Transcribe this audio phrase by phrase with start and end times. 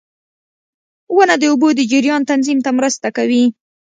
[1.15, 3.43] •ونه د اوبو د جریان تنظیم ته مرسته کوي.